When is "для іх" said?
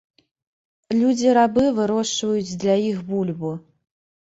2.65-3.07